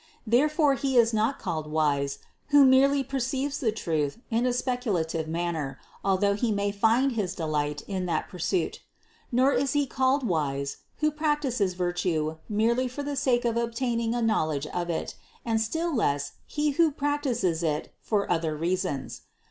Therefore 0.25 0.73
he 0.73 0.97
is 0.97 1.13
not 1.13 1.37
called 1.37 1.67
wise, 1.71 2.17
who 2.47 2.65
merely 2.65 3.03
perceives 3.03 3.63
truth 3.75 4.17
in 4.31 4.47
a 4.47 4.51
speculative 4.51 5.27
manner, 5.27 5.77
although 6.03 6.33
he 6.33 6.51
may 6.51 6.71
find 6.71 7.11
his 7.11 7.35
delight 7.35 7.83
in 7.83 8.07
that 8.07 8.27
pursuit: 8.27 8.81
nor 9.31 9.53
is 9.53 9.73
he 9.73 9.85
called 9.85 10.25
wise, 10.27 10.77
who 11.01 11.11
practices 11.11 11.75
virtue 11.75 12.37
merely 12.49 12.87
for 12.87 13.03
the 13.03 13.15
sake 13.15 13.45
of 13.45 13.57
obtaining 13.57 14.15
a 14.15 14.23
knowledge 14.23 14.65
of 14.65 14.89
it, 14.89 15.13
and 15.45 15.61
still 15.61 15.95
less 15.95 16.31
he 16.47 16.71
who 16.71 16.89
practices 16.89 17.61
it 17.61 17.93
for 17.99 18.27
other 18.27 18.57
reasons. 18.57 19.21